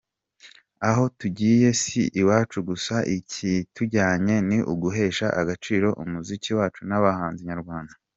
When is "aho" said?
0.89-1.03